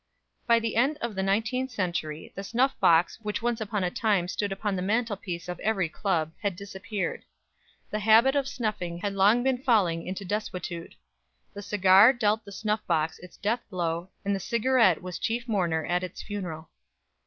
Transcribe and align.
By 0.47 0.57
the 0.59 0.77
end 0.77 0.97
of 0.99 1.13
the 1.13 1.21
nineteenth 1.21 1.69
century 1.69 2.31
the 2.33 2.43
snuff 2.43 2.73
box 2.79 3.19
which 3.21 3.43
once 3.43 3.61
upon 3.61 3.83
a 3.83 3.91
time 3.91 4.27
stood 4.27 4.51
upon 4.51 4.75
the 4.75 4.81
mantelpiece 4.81 5.47
of 5.47 5.59
every 5.59 5.89
club, 5.89 6.31
had 6.41 6.55
disappeared. 6.55 7.23
The 7.91 7.99
habit 7.99 8.35
of 8.35 8.47
snuffing 8.47 8.97
had 8.97 9.13
long 9.13 9.43
been 9.43 9.59
falling 9.59 10.07
into 10.07 10.25
desuetude. 10.25 10.95
The 11.53 11.61
cigar 11.61 12.13
dealt 12.13 12.45
the 12.45 12.51
snuff 12.51 12.79
box 12.87 13.19
its 13.19 13.37
death 13.37 13.61
blow 13.69 14.09
and 14.25 14.35
the 14.35 14.39
cigarette 14.39 15.03
was 15.03 15.19
chief 15.19 15.47
mourner 15.47 15.85
at 15.85 16.01
its 16.01 16.23
funeral. 16.23 16.71